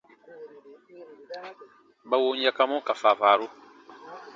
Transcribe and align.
Ba 2.09 2.15
wom 2.21 2.37
yakamɔ 2.45 2.77
ka 2.85 2.93
faafaaru. 3.01 3.45